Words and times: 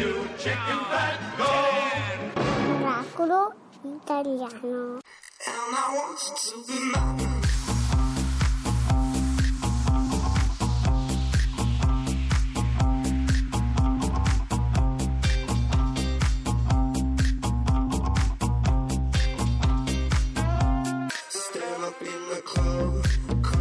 you 0.00 0.12
chicken 0.38 0.80
fat, 0.90 1.20
go! 1.36 1.52
Miracolo 2.80 3.52
italiano. 3.84 5.00
And 5.46 5.76
I 5.76 5.94
want 5.94 6.18
to 6.40 6.54
be 6.66 6.80
up 21.90 22.00
in 22.02 22.20
the 22.30 22.40
club, 22.42 23.59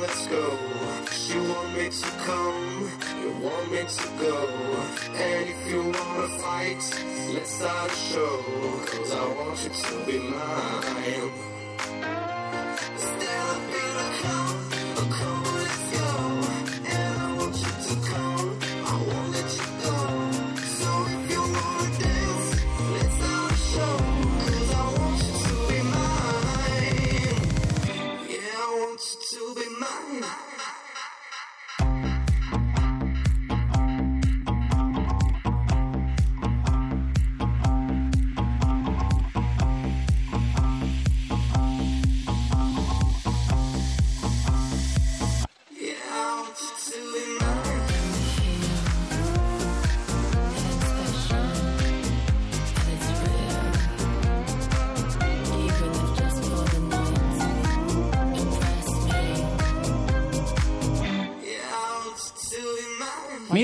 let's 0.00 0.26
go. 0.26 0.58
You 1.28 1.40
want 1.48 1.76
me 1.76 1.88
to 1.88 2.10
come? 2.26 2.90
You 3.22 3.30
want 3.40 3.72
me 3.72 3.78
to 3.78 4.08
go? 4.20 4.36
And 5.14 5.48
if 5.48 5.70
you 5.70 5.82
wanna 5.82 6.28
fight, 6.40 6.82
let's 7.32 7.52
start 7.54 7.90
a 7.90 7.94
show. 7.94 8.42
Cause 8.86 9.12
I 9.14 9.28
want 9.34 9.64
you 9.64 9.70
to 9.70 10.06
be 10.06 10.18
mine. 10.18 11.61
Mm-hmm. 29.92 30.51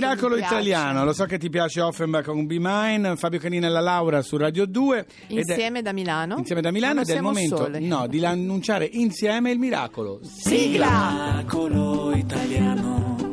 Miracolo 0.00 0.36
italiano, 0.36 1.04
lo 1.04 1.12
so 1.12 1.24
che 1.24 1.38
ti 1.38 1.48
piace 1.48 1.80
Offenbach 1.80 2.24
con 2.24 2.46
Be 2.46 2.58
Mine, 2.60 3.16
Fabio 3.16 3.38
Canina 3.38 3.66
e 3.66 3.70
la 3.70 3.80
Laura 3.80 4.22
su 4.22 4.36
Radio 4.36 4.66
2. 4.66 4.98
ed 4.98 5.04
è- 5.48 5.52
Insieme 5.52 5.82
da 5.82 5.92
Milano. 5.92 6.36
Insieme 6.38 6.60
da 6.60 6.70
Milano 6.70 7.00
ed 7.00 7.08
è 7.08 7.14
il 7.16 7.22
momento 7.22 7.68
no, 7.80 8.06
di 8.06 8.24
annunciare 8.24 8.88
insieme 8.92 9.50
il 9.50 9.58
miracolo. 9.58 10.20
Sigla! 10.22 11.32
Miracolo 11.34 12.14
italiano. 12.14 13.27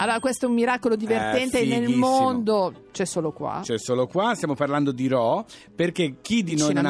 Allora, 0.00 0.18
questo 0.18 0.46
è 0.46 0.48
un 0.48 0.54
miracolo 0.54 0.96
divertente 0.96 1.60
Eh, 1.60 1.66
nel 1.66 1.94
mondo, 1.94 2.86
c'è 2.90 3.04
solo 3.04 3.32
qua. 3.32 3.60
C'è 3.62 3.78
solo 3.78 4.06
qua, 4.06 4.34
stiamo 4.34 4.54
parlando 4.54 4.92
di 4.92 5.06
Ro, 5.08 5.44
perché 5.74 6.16
chi 6.22 6.42
di 6.42 6.56
noi 6.56 6.72
non 6.72 6.86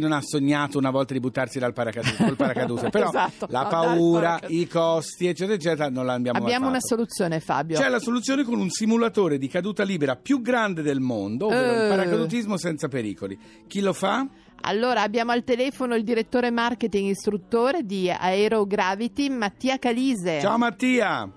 non 0.00 0.12
ha 0.12 0.20
sognato 0.22 0.76
una 0.76 0.90
volta 0.90 1.12
di 1.12 1.20
buttarsi 1.20 1.58
dal 1.60 1.72
paracadute, 1.72 2.16
col 2.24 2.36
paracadute, 2.36 2.88
però 2.90 3.08
Esatto, 3.08 3.46
la 3.50 3.62
no, 3.62 3.68
paura, 3.68 4.40
i 4.48 4.66
costi, 4.66 5.26
eccetera, 5.28 5.54
eccetera, 5.54 5.88
non 5.90 6.06
l'abbiamo 6.06 6.38
mai 6.38 6.48
Abbiamo 6.48 6.68
una 6.68 6.80
soluzione, 6.80 7.38
Fabio. 7.38 7.78
C'è 7.78 7.88
la 7.88 8.00
soluzione 8.00 8.42
con 8.42 8.58
un 8.58 8.70
simulatore 8.70 9.38
di 9.38 9.46
caduta 9.46 9.84
libera 9.84 10.16
più 10.16 10.42
grande 10.42 10.82
del 10.82 10.98
mondo, 11.00 11.46
ovvero 11.46 11.72
il 11.72 11.84
Eh. 11.84 11.88
paracadutismo 11.88 12.56
senza 12.56 12.88
pericoli. 12.88 13.38
Chi 13.68 13.80
lo 13.80 13.92
fa? 13.92 14.26
Allora, 14.62 15.02
abbiamo 15.02 15.32
al 15.32 15.44
telefono 15.44 15.94
il 15.94 16.04
direttore 16.04 16.50
marketing 16.50 17.10
istruttore 17.10 17.84
di 17.84 18.10
Aerogravity, 18.10 19.28
Mattia 19.30 19.78
Calise. 19.78 20.40
Ciao 20.40 20.58
Mattia! 20.58 21.30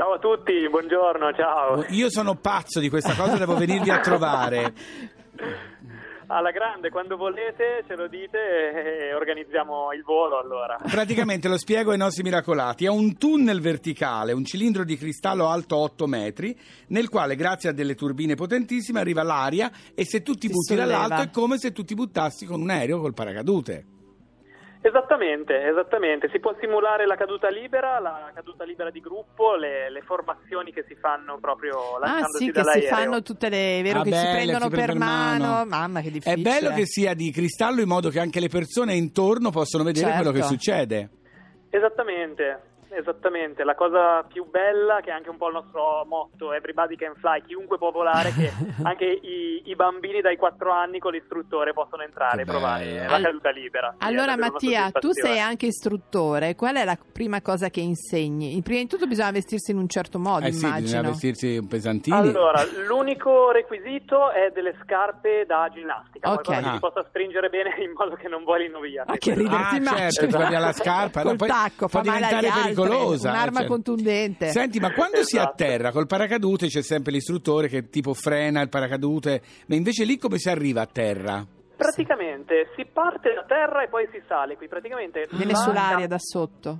Ciao 0.00 0.14
a 0.14 0.18
tutti, 0.18 0.66
buongiorno, 0.70 1.30
ciao. 1.34 1.84
Io 1.90 2.08
sono 2.08 2.34
pazzo 2.34 2.80
di 2.80 2.88
questa 2.88 3.14
cosa, 3.14 3.36
devo 3.36 3.54
venirvi 3.54 3.90
a 3.90 4.00
trovare. 4.00 4.72
Alla 6.28 6.52
grande, 6.52 6.88
quando 6.88 7.18
volete 7.18 7.84
ce 7.86 7.96
lo 7.96 8.08
dite 8.08 8.38
e 9.10 9.12
organizziamo 9.12 9.92
il 9.92 10.02
volo 10.02 10.40
allora. 10.40 10.78
Praticamente 10.88 11.48
lo 11.48 11.58
spiego 11.58 11.90
ai 11.90 11.98
nostri 11.98 12.22
miracolati. 12.22 12.86
È 12.86 12.88
un 12.88 13.18
tunnel 13.18 13.60
verticale, 13.60 14.32
un 14.32 14.46
cilindro 14.46 14.84
di 14.84 14.96
cristallo 14.96 15.48
alto 15.48 15.76
8 15.76 16.06
metri, 16.06 16.58
nel 16.86 17.10
quale 17.10 17.36
grazie 17.36 17.68
a 17.68 17.72
delle 17.72 17.94
turbine 17.94 18.36
potentissime 18.36 19.00
arriva 19.00 19.22
l'aria 19.22 19.70
e 19.94 20.06
se 20.06 20.22
tu 20.22 20.32
ti, 20.32 20.46
Ti 20.46 20.54
butti 20.54 20.74
solleva. 20.76 20.86
dall'alto 20.86 21.28
è 21.28 21.30
come 21.30 21.58
se 21.58 21.72
tu 21.72 21.84
ti 21.84 21.92
buttassi 21.92 22.46
con 22.46 22.62
un 22.62 22.70
aereo 22.70 23.00
col 23.00 23.12
paracadute. 23.12 23.84
Esattamente, 24.82 25.68
esattamente. 25.68 26.30
Si 26.32 26.40
può 26.40 26.54
simulare 26.58 27.04
la 27.06 27.14
caduta 27.16 27.48
libera, 27.48 27.98
la 28.00 28.30
caduta 28.34 28.64
libera 28.64 28.90
di 28.90 29.00
gruppo, 29.00 29.54
le, 29.54 29.90
le 29.90 30.00
formazioni 30.00 30.72
che 30.72 30.84
si 30.88 30.94
fanno 30.94 31.38
proprio 31.38 31.96
Ah 31.96 32.06
lanciandosi 32.08 32.44
sì, 32.46 32.50
che 32.50 32.62
si 32.64 32.80
fanno 32.86 33.20
tutte 33.22 33.50
le... 33.50 33.80
è 33.80 33.82
vero 33.82 34.00
Ah, 34.00 34.02
che 34.04 34.12
si 34.12 34.16
belle, 34.22 34.32
prendono 34.36 34.64
si 34.70 34.76
per 34.76 34.94
mano. 34.96 35.44
mano. 35.44 35.64
Mamma 35.66 36.00
che 36.00 36.08
È 36.08 36.10
difficile. 36.10 36.40
bello 36.42 36.70
che 36.74 36.86
sia 36.86 37.12
di 37.12 37.30
cristallo 37.30 37.82
in 37.82 37.88
modo 37.88 38.08
che 38.08 38.20
anche 38.20 38.40
le 38.40 38.48
persone 38.48 38.94
intorno 38.94 39.50
possono 39.50 39.84
vedere 39.84 40.06
Certo. 40.06 40.22
quello 40.22 40.36
che 40.38 40.46
succede. 40.46 41.10
Esattamente. 41.68 42.62
Esattamente, 42.92 43.62
la 43.62 43.74
cosa 43.76 44.22
più 44.24 44.48
bella, 44.50 45.00
che 45.00 45.10
è 45.10 45.12
anche 45.12 45.30
un 45.30 45.36
po' 45.36 45.46
il 45.48 45.54
nostro 45.54 46.04
motto, 46.06 46.52
everybody 46.52 46.96
can 46.96 47.14
fly, 47.20 47.40
chiunque 47.46 47.78
può 47.78 47.90
volare, 47.92 48.32
che 48.32 48.50
anche 48.82 49.04
i, 49.04 49.62
i 49.66 49.74
bambini 49.76 50.20
dai 50.20 50.36
4 50.36 50.72
anni 50.72 50.98
con 50.98 51.12
l'istruttore 51.12 51.72
possono 51.72 52.02
entrare 52.02 52.42
e 52.42 52.44
Che 52.44 52.50
provare 52.50 52.84
bello. 52.84 53.10
la 53.10 53.20
caduta 53.20 53.50
libera. 53.50 53.94
È 53.96 54.04
Allora 54.04 54.36
Mattia, 54.36 54.90
tu 54.90 55.12
sei 55.12 55.38
anche 55.38 55.66
istruttore, 55.66 56.56
qual 56.56 56.76
è 56.76 56.84
la 56.84 56.98
prima 57.12 57.40
cosa 57.40 57.68
che 57.70 57.80
insegni? 57.80 58.60
Prima 58.62 58.80
di 58.80 58.86
tutto 58.88 59.06
bisogna 59.06 59.30
vestirsi 59.30 59.70
in 59.70 59.78
un 59.78 59.88
certo 59.88 60.18
modo, 60.18 60.46
Eh 60.46 60.52
sì, 60.52 60.64
bisogna 60.64 60.76
immagino. 60.78 61.02
vestirsi 61.02 61.56
un 61.58 61.68
pesantini. 61.68 62.16
Allora, 62.16 62.64
l'unico 62.86 63.52
requisito 63.52 64.30
è 64.32 64.50
delle 64.52 64.74
scarpe 64.82 65.44
da 65.46 65.68
ginnastica, 65.72 66.28
Ok. 66.32 66.42
qualcosa 66.42 66.60
che 66.60 66.66
Ah. 66.68 66.72
si 66.72 66.78
possa 66.80 67.06
stringere 67.08 67.48
bene 67.50 67.70
in 67.84 67.92
modo 67.96 68.16
che 68.16 68.26
non 68.28 68.42
volino 68.42 68.80
via. 68.80 69.04
Ma 69.06 69.12
Sì, 69.12 69.18
che 69.20 69.34
ridere, 69.34 69.56
Ah, 69.62 69.80
certo, 69.80 70.26
toglie 70.26 70.58
la 70.58 70.72
scarpa, 70.72 71.22
no, 71.22 71.28
Col 71.30 71.36
poi 71.38 71.48
tacco, 71.48 71.86
fa 71.88 71.98
male 72.02 72.10
diventare 72.16 72.46
agli 72.48 72.58
altri, 72.58 72.74
pericolosa. 72.88 73.30
un'arma 73.30 73.50
eh, 73.50 73.54
certo. 73.60 73.72
contundente. 73.72 74.48
Senti, 74.48 74.78
ma 74.80 74.92
quando 74.92 75.22
si 75.22 75.36
Esatto. 75.36 75.50
atterra 75.50 75.90
col 75.92 76.06
paracadute 76.06 76.66
c'è 76.68 76.82
sempre 76.82 77.12
l'istruttore 77.12 77.68
che 77.68 77.88
tipo 77.90 78.14
frena 78.14 78.60
il 78.60 78.68
paracadute, 78.68 79.42
ma 79.66 79.74
invece 79.74 80.04
lì 80.04 80.18
come 80.18 80.38
si 80.38 80.48
arriva 80.48 80.82
a 80.82 80.86
terra? 80.86 81.44
Praticamente 81.76 82.70
si 82.76 82.84
parte 82.84 83.32
da 83.32 83.44
terra 83.44 83.82
e 83.82 83.88
poi 83.88 84.06
si 84.12 84.22
sale 84.28 84.56
qui, 84.56 84.68
praticamente 84.68 85.26
Viene 85.30 85.52
la 85.52 85.56
sull'aria 85.58 86.06
da 86.06 86.18
sotto. 86.18 86.78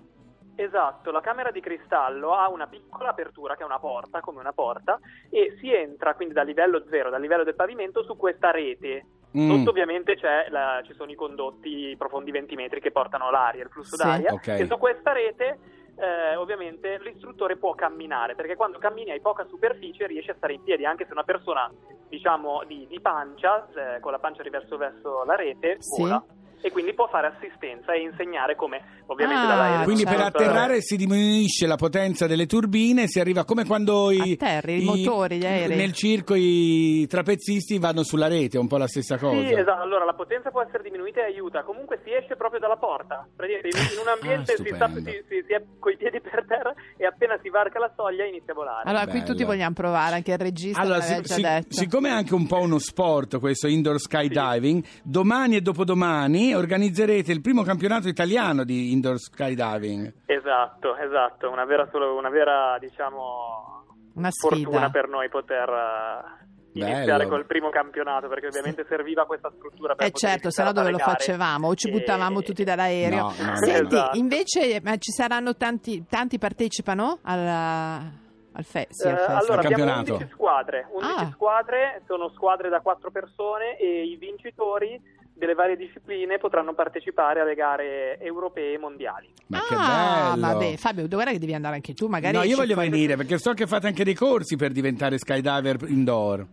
Esatto, 0.57 1.11
la 1.11 1.23
camera 1.23 1.51
di 1.51 1.61
cristallo 1.61 2.35
ha 2.35 2.51
una 2.51 2.67
piccola 2.67 3.09
apertura 3.09 3.57
che 3.57 3.63
è 3.63 3.65
una 3.65 3.79
porta, 3.79 4.21
come 4.21 4.41
una 4.41 4.53
porta, 4.53 4.99
e 5.31 5.57
si 5.59 5.73
entra 5.73 6.13
quindi 6.15 6.35
dal 6.35 6.45
livello 6.45 6.85
zero, 6.91 7.09
dal 7.09 7.21
livello 7.21 7.45
del 7.45 7.55
pavimento, 7.55 8.03
su 8.05 8.15
questa 8.17 8.51
rete. 8.51 9.07
Mm. 9.39 9.49
Sotto 9.49 9.71
ovviamente 9.71 10.17
c'è 10.17 10.49
la- 10.51 10.83
ci 10.85 10.93
sono 10.93 11.11
i 11.11 11.15
condotti 11.15 11.95
profondi 11.97 12.31
20 12.31 12.55
metri 12.57 12.81
che 12.81 12.91
portano 12.91 13.31
l'aria, 13.31 13.63
il 13.63 13.71
flusso 13.71 13.97
Sì. 13.97 14.03
d'aria, 14.03 14.33
Ok. 14.35 14.49
e 14.49 14.67
su 14.67 14.77
questa 14.77 15.13
rete 15.13 15.59
eh, 16.01 16.37
ovviamente 16.37 16.99
l'istruttore 17.03 17.57
può 17.57 17.75
camminare, 17.75 18.35
perché 18.35 18.57
quando 18.57 18.79
cammini 18.79 19.11
hai 19.11 19.21
poca 19.21 19.45
superficie 19.49 20.07
riesci 20.07 20.31
a 20.31 20.35
stare 20.37 20.55
in 20.55 20.63
piedi, 20.63 20.85
anche 20.87 21.05
se 21.07 21.13
una 21.13 21.25
persona, 21.25 21.71
diciamo, 22.09 22.63
di, 22.67 22.87
di 22.89 23.01
pancia, 23.01 23.69
eh, 23.75 24.01
con 24.01 24.13
la 24.13 24.19
pancia 24.19 24.43
riverso 24.43 24.77
verso 24.77 25.25
la 25.25 25.35
rete, 25.37 25.77
Sì. 25.81 26.03
vola. 26.03 26.25
E 26.63 26.71
quindi 26.71 26.93
può 26.95 27.09
fare 27.09 27.29
assistenza 27.29 27.93
e 27.95 28.01
insegnare 28.03 28.55
come, 28.55 28.83
ovviamente, 29.07 29.43
Ah, 29.45 29.47
dall'aereo. 29.47 29.85
Quindi 29.85 30.05
per 30.05 30.21
atterrare 30.21 30.83
si 30.83 30.97
diminuisce 30.97 31.67
la 31.67 31.77
potenza 31.77 32.27
delle 32.27 32.47
turbine, 32.47 33.07
si 33.07 33.19
arriva 33.19 33.45
come 33.45 33.65
quando 33.65 34.11
i, 34.11 34.33
Atterri, 34.33 34.83
i 34.83 34.85
motori, 34.85 35.39
gli 35.39 35.47
aerei. 35.47 35.77
nel 35.77 35.93
circo 35.93 36.35
i 36.35 37.07
trapezzisti 37.09 37.79
vanno 37.79 38.03
sulla 38.03 38.29
rete, 38.29 38.57
è 38.59 38.61
un 38.61 38.67
po' 38.69 38.77
la 38.77 38.87
stessa 38.89 39.17
cosa. 39.17 39.47
Sì, 39.47 39.55
esatto. 39.55 39.81
Allora 39.81 40.05
la 40.05 40.13
potenza 40.15 40.51
può 40.51 40.63
essere 40.63 40.83
diminuita 40.83 41.21
e 41.21 41.25
aiuta. 41.25 41.63
Comunque 41.63 42.01
si 42.05 42.13
esce 42.13 42.37
proprio 42.37 42.61
dalla 42.61 42.77
porta. 42.77 43.27
In, 43.41 43.99
un 44.01 44.09
ambiente 44.09 44.53
Ah, 44.53 44.57
si, 44.57 44.71
sta, 44.75 44.89
si, 44.89 45.03
si, 45.29 45.45
si 45.47 45.53
è 45.55 45.63
coi 45.79 45.97
piedi 45.97 46.21
per 46.21 46.45
terra 46.47 46.75
e 46.97 47.07
appena 47.07 47.39
si 47.43 47.49
varca 47.49 47.79
la 47.79 47.91
soglia 47.97 48.25
inizia 48.25 48.53
a 48.53 48.57
volare. 48.57 48.89
Allora, 48.89 49.05
qui 49.07 49.21
Bello. 49.21 49.25
tutti 49.33 49.45
vogliamo 49.45 49.75
provare, 49.75 50.15
anche 50.17 50.33
il 50.33 50.39
regista 50.39 50.81
Allora, 50.81 51.01
si- 51.01 51.21
già 51.23 51.35
si- 51.35 51.41
detto. 51.43 51.67
siccome 51.75 52.09
è 52.09 52.13
anche 52.13 52.35
un 52.35 52.47
po' 52.47 52.59
uno 52.61 52.79
sport 52.79 53.39
questo 53.39 53.67
indoor 53.67 53.99
skydiving, 53.99 54.85
domani 55.03 55.57
e 55.57 55.61
dopodomani 55.63 56.50
organizzerete 56.55 57.33
il 57.33 57.41
primo 57.41 57.63
campionato 57.63 58.09
italiano 58.09 58.65
di 58.65 58.93
indoor 58.93 59.19
skydiving. 59.19 60.13
Esatto, 60.27 60.97
esatto. 60.97 61.51
Una 61.51 61.65
vera, 61.65 61.89
solo, 61.91 62.17
una 62.17 62.31
vera 62.31 62.77
diciamo, 62.79 63.85
Una 64.15 64.31
sfida. 64.31 64.57
fortuna 64.71 64.91
per 64.91 65.09
noi 65.09 65.29
poter 65.29 65.69
eh, 65.69 66.49
iniziare 66.73 67.05
Bello. 67.25 67.29
col 67.29 67.47
primo 67.47 67.71
campionato 67.71 68.29
perché 68.29 68.47
ovviamente 68.47 68.85
serviva 68.89 69.27
questa 69.27 69.51
struttura 69.57 69.95
per 69.95 70.07
Eh 70.07 70.11
certo, 70.13 70.51
se 70.51 70.63
no 70.63 70.73
dove 70.73 70.91
lo 70.91 70.99
facevamo? 70.99 71.67
O 71.69 71.75
ci 71.75 71.89
E- 71.89 71.91
buttavamo 71.93 72.43
tutti 72.43 72.63
dall'aereo. 72.65 73.19
No, 73.19 73.35
no. 73.45 73.57
Senti, 73.57 73.95
Esatto. 73.95 74.17
invece 74.19 74.81
ma 74.83 74.97
ci 74.97 75.11
saranno 75.11 75.57
tanti, 75.57 76.05
tanti 76.09 76.39
partecipano 76.39 77.19
alla- 77.23 78.19
al, 78.53 78.65
fe- 78.65 78.89
sì, 78.91 79.07
al 79.07 79.13
Eh, 79.15 79.17
festival? 79.17 79.37
allora 79.39 79.53
Al 79.61 79.65
abbiamo 79.67 79.85
campionato. 79.85 80.13
11 80.15 80.33
squadre, 80.33 80.87
11 80.93 81.23
Ah. 81.25 81.31
squadre, 81.33 82.03
sono 82.07 82.29
squadre 82.31 82.69
da 82.69 82.81
4 82.81 83.11
persone 83.11 83.77
e 83.79 84.05
i 84.05 84.17
vincitori 84.17 85.01
delle 85.33 85.55
varie 85.55 85.77
discipline 85.77 86.39
potranno 86.39 86.75
partecipare 86.75 87.41
alle 87.41 87.55
gare 87.55 88.19
europee 88.21 88.75
e 88.75 88.79
mondiali. 88.79 89.33
Ma 89.47 89.59
che 89.67 89.75
ah, 89.77 90.33
bello! 90.35 90.47
vabbè, 90.47 90.77
Fabio, 90.77 91.09
guarda 91.09 91.31
che 91.33 91.39
devi 91.39 91.55
andare 91.55 91.77
anche 91.77 91.95
tu, 91.95 92.07
magari 92.09 92.37
No, 92.37 92.43
io 92.43 92.57
voglio 92.57 92.75
fai- 92.75 92.89
venire 92.91 93.17
perché 93.17 93.39
so 93.39 93.53
che 93.55 93.67
fate 93.67 93.87
anche 93.87 94.05
dei 94.05 94.15
corsi 94.15 94.57
per 94.57 94.73
diventare 94.73 95.19
skydiver 95.19 95.77
indoor. 95.89 96.47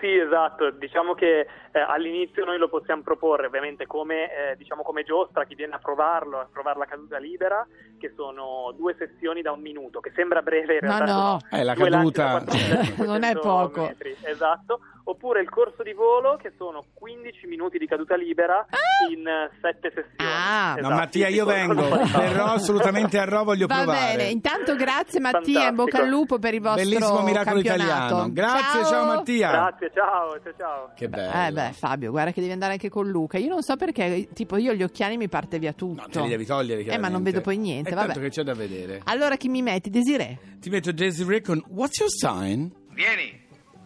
Sì, 0.00 0.16
esatto, 0.16 0.70
diciamo 0.70 1.14
che 1.14 1.40
eh, 1.72 1.78
all'inizio 1.80 2.44
noi 2.44 2.58
lo 2.58 2.68
possiamo 2.68 3.02
proporre 3.02 3.46
ovviamente 3.46 3.86
come, 3.86 4.24
eh, 4.50 4.56
diciamo 4.56 4.82
come 4.82 5.04
giostra, 5.04 5.44
chi 5.44 5.54
viene 5.54 5.74
a 5.74 5.78
provarlo, 5.78 6.38
a 6.40 6.48
provare 6.52 6.78
la 6.80 6.86
caduta 6.86 7.18
libera, 7.18 7.64
che 7.98 8.12
sono 8.16 8.72
due 8.76 8.96
sessioni 8.98 9.42
da 9.42 9.52
un 9.52 9.60
minuto, 9.60 10.00
che 10.00 10.10
sembra 10.14 10.42
breve 10.42 10.78
in 10.80 10.86
No, 10.88 10.96
realtà. 10.98 11.04
no. 11.12 11.38
sono 11.48 11.60
Eh, 11.60 11.64
la 11.64 11.74
caduta- 11.74 12.42
4.500 12.42 13.04
Non 13.06 13.22
è 13.22 13.34
poco. 13.36 13.82
metri, 13.82 14.16
esatto. 14.22 14.80
Oppure 15.04 15.40
il 15.40 15.48
corso 15.50 15.82
di 15.82 15.92
volo, 15.92 16.36
che 16.40 16.52
sono 16.56 16.84
15 16.94 17.46
minuti 17.48 17.76
di 17.78 17.86
caduta 17.86 18.14
libera 18.16 18.64
in 19.10 19.24
7 19.60 19.88
sessioni. 19.88 20.32
Ah. 20.32 20.74
No, 20.74 20.78
Esatto, 20.78 20.94
Mattia, 20.94 21.26
sì, 21.26 21.32
io 21.34 21.44
vengo, 21.44 21.82
verrò 21.90 22.44
assolutamente 22.54 23.18
a 23.18 23.24
Rho, 23.24 23.42
voglio 23.44 23.66
Va 23.66 23.76
provare. 23.82 24.16
bene, 24.16 24.30
intanto 24.30 24.76
grazie 24.76 25.18
Mattia, 25.20 25.68
in 25.68 25.74
bocca 25.74 25.98
al 25.98 26.04
Fantastico. 26.04 26.16
lupo 26.16 26.38
per 26.38 26.54
il 26.54 26.60
vostro 26.60 26.82
Bellissimo 26.88 27.22
miracolo 27.22 27.62
campionato. 27.62 27.82
italiano. 27.82 28.32
Grazie, 28.32 28.84
ciao, 28.84 29.04
Mattia. 29.06 29.50
Grazie, 29.50 29.90
ciao, 29.92 30.40
ciao, 30.42 30.52
ciao. 30.56 30.90
Che 30.94 31.08
bello. 31.08 31.46
Eh 31.46 31.52
beh, 31.52 31.72
Fabio, 31.72 32.10
guarda 32.12 32.30
che 32.30 32.40
devi 32.40 32.52
andare 32.52 32.72
anche 32.72 32.88
con 32.88 33.08
Luca. 33.08 33.38
Io 33.38 33.48
non 33.48 33.62
so 33.62 33.76
perché, 33.76 34.28
tipo, 34.32 34.56
io 34.56 34.72
gli 34.72 34.82
occhiali 34.84 35.16
mi 35.16 35.28
parte 35.28 35.58
via 35.58 35.72
tutto. 35.72 36.00
No, 36.02 36.08
te 36.08 36.20
li 36.20 36.28
devi 36.28 36.46
togliere 36.46 36.84
Eh, 36.84 36.98
ma 36.98 37.08
non 37.08 37.22
vedo 37.24 37.40
poi 37.40 37.56
niente, 37.56 37.90
vabbè. 37.90 38.06
tanto 38.06 38.20
che 38.20 38.28
c'è 38.30 38.42
da 38.44 38.54
vedere. 38.54 39.00
Allora 39.04 39.36
chi 39.36 39.48
mi 39.48 39.62
metti? 39.62 39.90
Desiree? 39.90 40.38
Ti 40.60 40.70
metto 40.70 40.92
Desiree 40.92 41.40
con 41.40 41.60
What's 41.68 41.98
Your 41.98 42.10
Sign? 42.10 42.68
Vieni, 42.94 43.40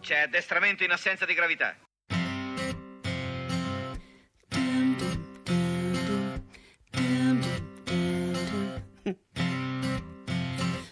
c'è 0.07 0.19
addestramento 0.19 0.85
in 0.85 0.91
assenza 0.91 1.25
di 1.25 1.33
gravità. 1.33 1.75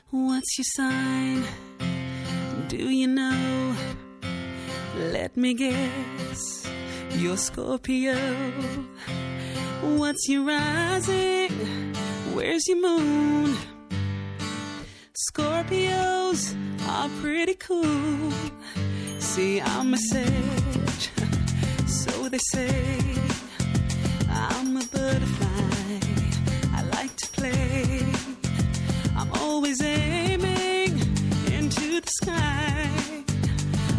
What's 0.09 0.57
your 0.57 0.65
sign? 0.65 1.45
Do 2.67 2.89
you 2.91 3.07
know? 3.07 3.73
Let 4.97 5.38
me 5.38 5.53
guess. 5.53 6.69
You're 7.11 7.38
Scorpio. 7.38 8.18
What's 9.81 10.27
your 10.27 10.44
rising? 10.44 11.95
Where's 12.33 12.68
your 12.68 12.81
moon? 12.81 13.56
Scorpios 15.31 16.53
are 16.85 17.09
pretty 17.21 17.56
cool. 17.56 18.33
See, 19.35 19.59
I'm 19.59 19.93
a 19.93 19.97
sage, 19.97 21.09
so 21.87 22.29
they 22.29 22.37
say. 22.37 23.03
I'm 24.29 24.77
a 24.77 24.83
butterfly. 24.93 25.99
I 26.73 26.81
like 26.93 27.13
to 27.17 27.27
play. 27.31 28.05
I'm 29.17 29.29
always 29.41 29.81
aiming 29.81 30.99
into 31.51 31.99
the 31.99 32.11
sky. 32.21 32.89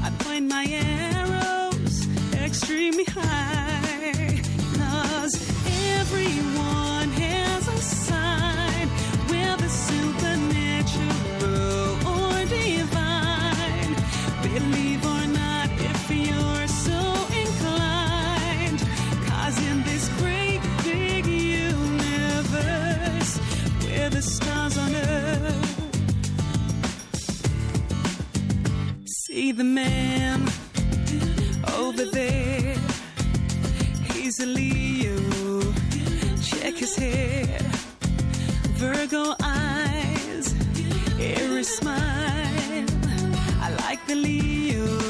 I 0.04 0.10
point 0.20 0.48
my 0.48 0.64
arrows 0.70 0.95
Leo. 34.56 35.16
Check 36.42 36.74
his 36.76 36.96
hair. 36.96 37.58
Virgo 38.80 39.34
eyes. 39.42 40.54
Aries 41.20 41.68
smile. 41.78 42.86
I 43.60 43.68
like 43.84 44.06
the 44.06 44.14
Leo. 44.14 45.05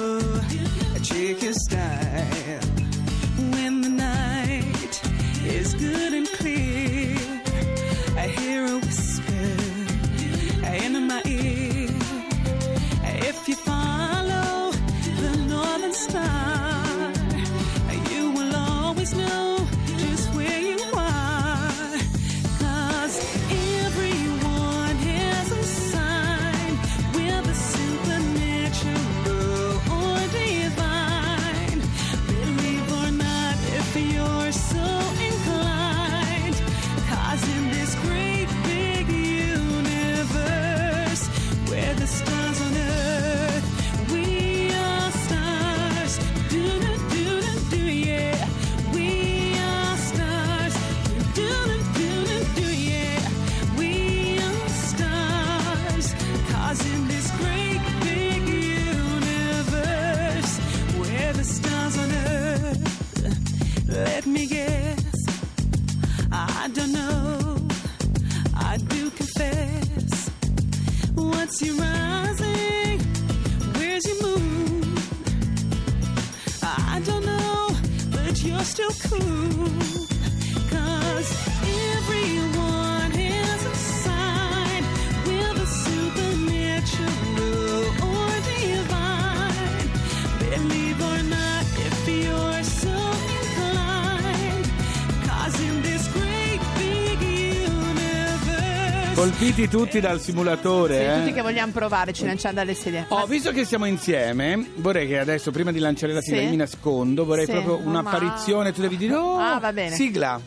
Colpiti 99.26 99.66
tutti 99.68 99.98
dal 99.98 100.20
simulatore, 100.20 100.98
Sì, 100.98 101.02
eh. 101.04 101.18
tutti 101.18 101.32
che 101.32 101.42
vogliamo 101.42 101.72
provare, 101.72 102.12
ci 102.12 102.24
lanciamo 102.24 102.54
dalle 102.54 102.74
sedie. 102.74 103.06
Oh, 103.08 103.26
visto 103.26 103.50
che 103.50 103.64
siamo 103.64 103.84
insieme, 103.84 104.70
vorrei 104.76 105.08
che 105.08 105.18
adesso, 105.18 105.50
prima 105.50 105.72
di 105.72 105.80
lanciare 105.80 106.12
la 106.12 106.20
sigla, 106.20 106.42
Sì. 106.42 106.46
mi 106.46 106.54
nascondo, 106.54 107.24
vorrei 107.24 107.44
Sì. 107.46 107.50
proprio 107.50 107.74
Oh, 107.74 107.88
un'apparizione, 107.88 108.72
tu 108.72 108.82
devi 108.82 108.96
dire, 108.96 109.14
oh, 109.16 109.36
Ah, 109.36 109.58
va 109.58 109.72
bene. 109.72 109.96
sigla. 109.96 110.40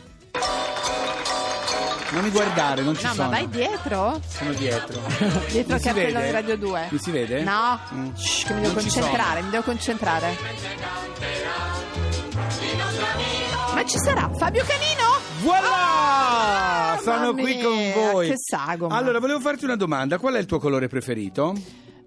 Non 2.11 2.23
mi 2.23 2.29
guardare, 2.29 2.81
non 2.81 2.95
ci 2.95 3.05
No, 3.05 3.13
sono. 3.15 3.23
ma 3.29 3.35
vai 3.35 3.49
dietro? 3.49 4.21
Sono 4.25 4.53
dietro. 4.53 5.01
Dietro 5.51 5.75
Mi 5.75 5.81
cappello 5.81 6.13
vede? 6.19 6.25
di 6.25 6.31
Radio 6.31 6.57
2. 6.57 6.87
Mi 6.89 6.99
si 7.01 7.11
vede? 7.11 7.43
No, 7.43 7.79
Mm. 7.93 8.13
Shh, 8.15 8.45
che 8.45 8.53
mi 8.53 8.61
devo 8.61 8.73
Non 8.75 8.81
concentrare, 8.81 9.41
mi 9.41 9.49
devo 9.49 9.63
concentrare. 9.63 10.37
Ma 13.73 13.85
ci 13.85 13.97
sarà 13.97 14.29
Fabio 14.37 14.63
Canino? 14.65 15.17
Voilà! 15.41 16.18
Sono 17.13 17.25
Mamma 17.31 17.41
qui 17.41 17.55
mia, 17.55 17.63
con 17.63 18.11
voi. 18.11 18.27
che 18.29 18.35
sagoma. 18.37 18.95
Allora, 18.95 19.19
volevo 19.19 19.39
farti 19.39 19.65
una 19.65 19.75
domanda. 19.75 20.17
Qual 20.17 20.33
è 20.35 20.39
il 20.39 20.45
tuo 20.45 20.59
colore 20.59 20.87
preferito? 20.87 21.55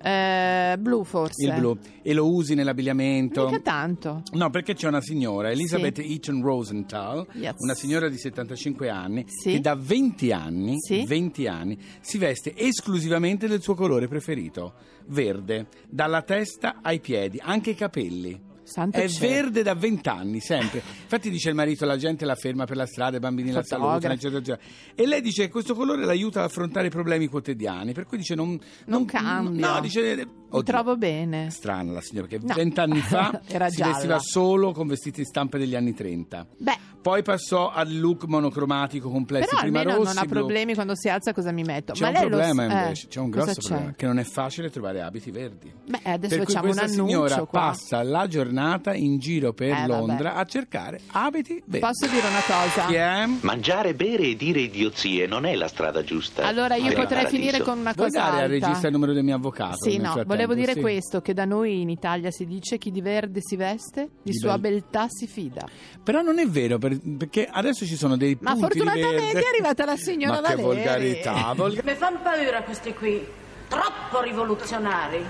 Eh, 0.04 0.74
blu 0.80 1.04
forse. 1.04 1.44
Il 1.46 1.54
blu. 1.54 1.78
E 2.02 2.12
lo 2.12 2.28
usi 2.32 2.54
nell'abbigliamento? 2.54 3.44
Mica 3.44 3.60
tanto. 3.60 4.22
No, 4.32 4.50
perché 4.50 4.74
c'è 4.74 4.88
una 4.88 5.00
signora, 5.00 5.50
Elizabeth 5.52 5.98
Eaton 6.00 6.42
Rosenthal, 6.42 7.24
Yes. 7.34 7.54
una 7.58 7.74
signora 7.74 8.08
di 8.08 8.18
75 8.18 8.88
anni, 8.88 9.24
Sì. 9.28 9.52
che 9.52 9.60
da 9.60 9.76
20 9.76 10.32
anni, 10.32 10.74
Sì. 10.80 11.04
20 11.06 11.46
anni 11.46 11.78
si 12.00 12.18
veste 12.18 12.52
esclusivamente 12.56 13.46
del 13.46 13.62
suo 13.62 13.74
colore 13.74 14.08
preferito, 14.08 14.72
verde, 15.06 15.68
dalla 15.88 16.22
testa 16.22 16.80
ai 16.82 16.98
piedi, 16.98 17.38
anche 17.40 17.70
i 17.70 17.74
capelli. 17.76 18.50
Santo 18.72 18.96
È 18.96 19.06
cielo. 19.06 19.32
verde 19.32 19.62
da 19.62 19.74
20 19.74 20.08
anni, 20.08 20.40
sempre. 20.40 20.82
Infatti 21.02 21.28
dice 21.28 21.50
il 21.50 21.54
marito, 21.54 21.84
la 21.84 21.98
gente 21.98 22.24
la 22.24 22.34
ferma 22.34 22.64
per 22.64 22.76
la 22.76 22.86
strada, 22.86 23.18
i 23.18 23.20
bambini 23.20 23.50
la 23.50 23.62
salutano, 23.62 24.14
eccetera, 24.14 24.38
eccetera. 24.38 24.58
E 24.94 25.06
lei 25.06 25.20
dice 25.20 25.44
che 25.44 25.50
questo 25.50 25.74
colore 25.74 26.06
l'aiuta 26.06 26.38
ad 26.38 26.46
affrontare 26.46 26.86
i 26.86 26.90
problemi 26.90 27.26
quotidiani, 27.26 27.92
per 27.92 28.06
cui 28.06 28.16
dice 28.16 28.34
non... 28.34 28.58
Non 28.86 29.04
cambia. 29.04 29.74
No, 29.74 29.80
dice... 29.80 30.26
Oddio, 30.58 30.72
trovo 30.72 30.96
bene. 30.96 31.50
Strana 31.50 31.92
la 31.92 32.00
signora, 32.00 32.26
che 32.26 32.38
No. 32.42 32.54
vent'anni 32.54 33.00
fa 33.02 33.40
Era 33.46 33.68
si 33.68 33.76
gialla. 33.76 33.92
vestiva 33.92 34.18
solo 34.20 34.72
con 34.72 34.86
vestiti 34.86 35.20
di 35.22 35.26
stampe 35.26 35.58
degli 35.58 35.74
anni 35.74 35.94
30. 35.94 36.46
Beh, 36.58 36.90
Poi 37.02 37.22
passò 37.22 37.70
al 37.72 37.98
look 37.98 38.24
monocromatico 38.26 39.10
complesso, 39.10 39.48
però 39.48 39.60
prima 39.62 39.80
almeno 39.80 39.98
rossi, 39.98 40.14
non 40.14 40.22
ha 40.22 40.26
blu. 40.26 40.38
problemi 40.38 40.74
quando 40.74 40.94
si 40.94 41.08
alza 41.08 41.32
cosa 41.32 41.50
mi 41.50 41.64
metto. 41.64 41.94
C'è 41.94 42.00
Ma 42.02 42.06
un 42.08 42.12
lei 42.14 42.22
lo 42.22 42.28
problema 42.28 42.62
s- 42.62 42.70
eh, 42.70 42.72
invece, 42.82 43.08
c'è 43.08 43.18
un 43.20 43.30
grosso 43.30 43.60
c'è? 43.60 43.68
problema, 43.68 43.92
che 43.96 44.06
non 44.06 44.18
è 44.20 44.22
facile 44.24 44.70
trovare 44.70 45.00
abiti 45.02 45.30
verdi. 45.32 45.72
Beh, 45.84 45.98
adesso 46.04 46.36
per 46.36 46.44
facciamo 46.46 46.70
un 46.70 46.78
annuncio 46.78 46.92
signora 47.06 47.36
qua. 47.38 47.46
passa 47.46 48.02
la 48.04 48.26
giornata 48.28 48.94
in 48.94 49.18
giro 49.18 49.52
per 49.52 49.68
Eh, 49.68 49.72
vabbè. 49.72 49.86
Londra 49.88 50.34
a 50.36 50.44
cercare 50.44 51.00
abiti 51.10 51.60
verdi. 51.66 51.78
Posso 51.80 52.06
dire 52.12 52.28
una 52.28 52.40
cosa? 52.46 52.86
Chi 52.86 52.94
è? 52.94 53.26
Mangiare, 53.40 53.94
bere 53.94 54.22
e 54.28 54.36
dire 54.36 54.60
idiozie 54.60 55.26
non 55.26 55.44
è 55.44 55.56
la 55.56 55.66
strada 55.66 56.04
giusta. 56.04 56.46
Allora 56.46 56.76
io 56.76 56.92
potrei 56.92 57.26
finire 57.26 57.62
con 57.62 57.78
una 57.80 57.92
Vuoi 57.96 58.10
cosa 58.10 58.20
dare 58.20 58.36
al 58.44 58.50
alta. 58.52 58.66
regista 58.66 58.86
il 58.86 58.92
numero 58.92 59.12
del 59.12 59.24
mio 59.24 59.34
avvocato? 59.34 59.90
Sì, 59.90 59.96
no? 59.98 60.22
Volevo 60.46 60.54
dire 60.54 60.74
Sì. 60.74 60.80
questo, 60.80 61.20
che 61.20 61.32
da 61.34 61.44
noi 61.44 61.80
in 61.80 61.88
Italia 61.90 62.30
si 62.30 62.44
dice 62.46 62.78
chi 62.78 62.90
di 62.90 63.00
verde 63.00 63.40
si 63.42 63.56
veste, 63.56 64.08
di, 64.22 64.30
Di 64.30 64.34
sua 64.38 64.58
bel- 64.58 64.72
beltà 64.72 65.06
si 65.08 65.26
fida. 65.26 65.66
Però 66.02 66.22
non 66.22 66.38
è 66.38 66.46
vero, 66.46 66.78
per- 66.78 66.98
perché 67.18 67.46
adesso 67.50 67.84
ci 67.86 67.96
sono 67.96 68.16
dei 68.16 68.36
Ma 68.40 68.56
fortunatamente 68.56 69.40
è 69.40 69.48
arrivata 69.48 69.84
la 69.84 69.96
signora 69.96 70.40
Ma 70.40 70.48
che 70.54 70.62
volgarità, 70.62 71.52
volga- 71.54 71.82
Mi 71.84 71.94
fanno 71.94 72.20
paura 72.22 72.62
questi 72.62 72.92
qui, 72.94 73.24
troppo 73.68 74.20
rivoluzionari. 74.22 75.24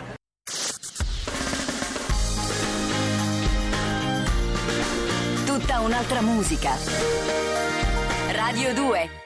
Tutta 5.45 5.81
un'altra 5.81 6.21
musica. 6.23 6.75
Radio 8.33 8.73
2 8.75 9.22